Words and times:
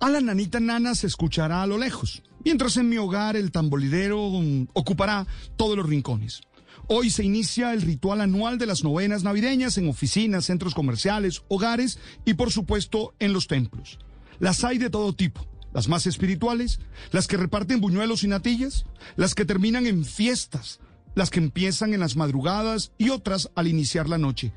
A 0.00 0.10
la 0.10 0.20
nanita 0.20 0.60
nana 0.60 0.94
se 0.94 1.06
escuchará 1.06 1.62
a 1.62 1.66
lo 1.66 1.78
lejos, 1.78 2.22
mientras 2.44 2.76
en 2.76 2.88
mi 2.88 2.98
hogar 2.98 3.36
el 3.36 3.50
tamborilero 3.52 4.30
mm, 4.30 4.68
ocupará 4.74 5.26
todos 5.56 5.76
los 5.76 5.88
rincones. 5.88 6.42
Hoy 6.86 7.08
se 7.08 7.24
inicia 7.24 7.72
el 7.72 7.80
ritual 7.80 8.20
anual 8.20 8.58
de 8.58 8.66
las 8.66 8.84
novenas 8.84 9.22
navideñas 9.22 9.78
en 9.78 9.88
oficinas, 9.88 10.44
centros 10.44 10.74
comerciales, 10.74 11.42
hogares 11.48 11.98
y 12.26 12.34
por 12.34 12.52
supuesto 12.52 13.14
en 13.18 13.32
los 13.32 13.46
templos. 13.46 13.98
Las 14.38 14.64
hay 14.64 14.76
de 14.76 14.90
todo 14.90 15.14
tipo, 15.14 15.46
las 15.72 15.88
más 15.88 16.06
espirituales, 16.06 16.80
las 17.10 17.26
que 17.26 17.38
reparten 17.38 17.80
buñuelos 17.80 18.24
y 18.24 18.28
natillas, 18.28 18.84
las 19.16 19.34
que 19.34 19.46
terminan 19.46 19.86
en 19.86 20.04
fiestas, 20.04 20.80
las 21.14 21.30
que 21.30 21.38
empiezan 21.38 21.94
en 21.94 22.00
las 22.00 22.16
madrugadas 22.16 22.92
y 22.98 23.10
otras 23.10 23.50
al 23.54 23.68
iniciar 23.68 24.08
la 24.08 24.18
noche. 24.18 24.52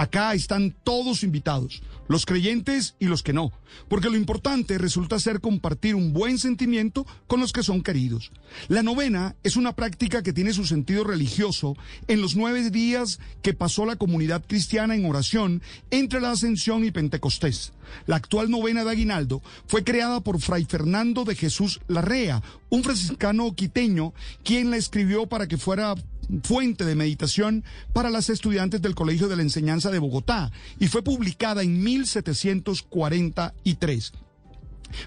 Acá 0.00 0.32
están 0.32 0.74
todos 0.82 1.22
invitados, 1.24 1.82
los 2.08 2.24
creyentes 2.24 2.94
y 2.98 3.04
los 3.04 3.22
que 3.22 3.34
no, 3.34 3.52
porque 3.86 4.08
lo 4.08 4.16
importante 4.16 4.78
resulta 4.78 5.20
ser 5.20 5.42
compartir 5.42 5.94
un 5.94 6.14
buen 6.14 6.38
sentimiento 6.38 7.06
con 7.26 7.38
los 7.38 7.52
que 7.52 7.62
son 7.62 7.82
queridos. 7.82 8.32
La 8.68 8.82
novena 8.82 9.36
es 9.42 9.56
una 9.56 9.76
práctica 9.76 10.22
que 10.22 10.32
tiene 10.32 10.54
su 10.54 10.64
sentido 10.64 11.04
religioso 11.04 11.76
en 12.08 12.22
los 12.22 12.34
nueve 12.34 12.70
días 12.70 13.20
que 13.42 13.52
pasó 13.52 13.84
la 13.84 13.96
comunidad 13.96 14.42
cristiana 14.46 14.94
en 14.94 15.04
oración 15.04 15.60
entre 15.90 16.22
la 16.22 16.30
Ascensión 16.30 16.82
y 16.86 16.92
Pentecostés. 16.92 17.74
La 18.06 18.16
actual 18.16 18.50
novena 18.50 18.84
de 18.84 18.92
Aguinaldo 18.92 19.42
fue 19.66 19.84
creada 19.84 20.22
por 20.22 20.40
Fray 20.40 20.64
Fernando 20.64 21.26
de 21.26 21.34
Jesús 21.34 21.82
Larrea, 21.88 22.42
un 22.70 22.82
franciscano 22.84 23.54
quiteño, 23.54 24.14
quien 24.44 24.70
la 24.70 24.78
escribió 24.78 25.26
para 25.26 25.46
que 25.46 25.58
fuera 25.58 25.94
fuente 26.42 26.84
de 26.84 26.94
meditación 26.94 27.64
para 27.92 28.10
las 28.10 28.30
estudiantes 28.30 28.80
del 28.82 28.94
Colegio 28.94 29.28
de 29.28 29.36
la 29.36 29.42
Enseñanza 29.42 29.90
de 29.90 29.98
Bogotá 29.98 30.52
y 30.78 30.88
fue 30.88 31.02
publicada 31.02 31.62
en 31.62 31.82
1743. 31.82 34.12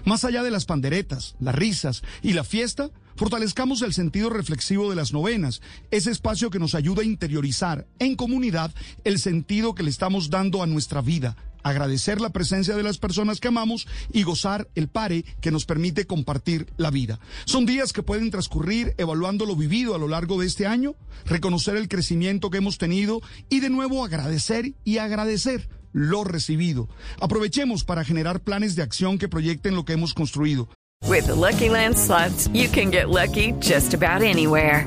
Más 0.04 0.24
allá 0.24 0.42
de 0.42 0.50
las 0.50 0.64
panderetas, 0.64 1.36
las 1.40 1.54
risas 1.54 2.02
y 2.22 2.32
la 2.32 2.44
fiesta, 2.44 2.90
fortalezcamos 3.16 3.82
el 3.82 3.92
sentido 3.92 4.30
reflexivo 4.30 4.90
de 4.90 4.96
las 4.96 5.12
novenas, 5.12 5.60
ese 5.90 6.10
espacio 6.10 6.50
que 6.50 6.58
nos 6.58 6.74
ayuda 6.74 7.02
a 7.02 7.06
interiorizar 7.06 7.86
en 7.98 8.16
comunidad 8.16 8.72
el 9.04 9.18
sentido 9.18 9.74
que 9.74 9.82
le 9.82 9.90
estamos 9.90 10.30
dando 10.30 10.62
a 10.62 10.66
nuestra 10.66 11.00
vida, 11.00 11.36
agradecer 11.64 12.20
la 12.20 12.30
presencia 12.30 12.76
de 12.76 12.84
las 12.84 12.98
personas 12.98 13.40
que 13.40 13.48
amamos 13.48 13.88
y 14.12 14.22
gozar 14.22 14.68
el 14.76 14.86
pare 14.88 15.24
que 15.40 15.50
nos 15.50 15.64
permite 15.66 16.06
compartir 16.06 16.66
la 16.76 16.90
vida. 16.90 17.18
Son 17.46 17.66
días 17.66 17.92
que 17.92 18.04
pueden 18.04 18.30
transcurrir 18.30 18.94
evaluando 18.98 19.46
lo 19.46 19.56
vivido 19.56 19.96
a 19.96 19.98
lo 19.98 20.06
largo 20.06 20.40
de 20.40 20.46
este 20.46 20.66
año, 20.66 20.94
reconocer 21.26 21.76
el 21.76 21.88
crecimiento 21.88 22.50
que 22.50 22.58
hemos 22.58 22.78
tenido 22.78 23.20
y 23.48 23.58
de 23.60 23.70
nuevo 23.70 24.04
agradecer 24.04 24.74
y 24.84 24.98
agradecer 24.98 25.68
lo 25.92 26.24
recibido. 26.24 26.88
Aprovechemos 27.20 27.84
para 27.84 28.04
generar 28.04 28.40
planes 28.40 28.76
de 28.76 28.82
acción 28.82 29.18
que 29.18 29.28
proyecten 29.28 29.74
lo 29.74 29.84
que 29.84 29.94
hemos 29.94 30.14
construido. 30.14 30.68
With 31.06 31.26
the 31.26 31.34
Lucky 31.34 31.68
Land 31.68 31.96
you 32.52 32.68
can 32.68 32.90
get 32.90 33.08
lucky 33.08 33.52
just 33.60 33.94
about 33.94 34.22
anywhere. 34.22 34.86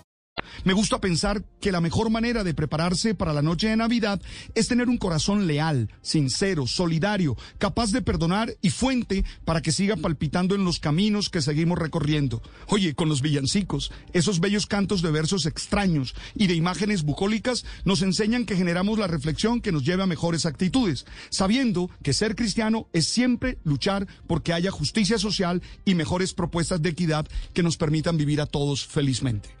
Me 0.63 0.73
gusta 0.73 1.01
pensar 1.01 1.43
que 1.59 1.71
la 1.71 1.81
mejor 1.81 2.11
manera 2.11 2.43
de 2.43 2.53
prepararse 2.53 3.15
para 3.15 3.33
la 3.33 3.41
noche 3.41 3.69
de 3.69 3.75
Navidad 3.75 4.21
es 4.53 4.67
tener 4.67 4.89
un 4.89 4.97
corazón 4.97 5.47
leal, 5.47 5.89
sincero, 6.03 6.67
solidario, 6.67 7.35
capaz 7.57 7.91
de 7.91 8.03
perdonar 8.03 8.55
y 8.61 8.69
fuente 8.69 9.25
para 9.43 9.61
que 9.61 9.71
siga 9.71 9.95
palpitando 9.95 10.53
en 10.53 10.63
los 10.63 10.79
caminos 10.79 11.29
que 11.29 11.41
seguimos 11.41 11.79
recorriendo. 11.79 12.43
Oye, 12.67 12.93
con 12.93 13.09
los 13.09 13.23
villancicos, 13.23 13.91
esos 14.13 14.39
bellos 14.39 14.67
cantos 14.67 15.01
de 15.01 15.09
versos 15.09 15.47
extraños 15.47 16.13
y 16.35 16.45
de 16.45 16.53
imágenes 16.53 17.01
bucólicas 17.01 17.65
nos 17.83 18.03
enseñan 18.03 18.45
que 18.45 18.55
generamos 18.55 18.99
la 18.99 19.07
reflexión 19.07 19.61
que 19.61 19.71
nos 19.71 19.83
lleve 19.83 20.03
a 20.03 20.07
mejores 20.07 20.45
actitudes, 20.45 21.05
sabiendo 21.31 21.89
que 22.03 22.13
ser 22.13 22.35
cristiano 22.35 22.87
es 22.93 23.07
siempre 23.07 23.57
luchar 23.63 24.07
porque 24.27 24.53
haya 24.53 24.69
justicia 24.69 25.17
social 25.17 25.63
y 25.85 25.95
mejores 25.95 26.33
propuestas 26.33 26.83
de 26.83 26.89
equidad 26.89 27.27
que 27.53 27.63
nos 27.63 27.77
permitan 27.77 28.17
vivir 28.17 28.41
a 28.41 28.45
todos 28.45 28.85
felizmente. 28.85 29.60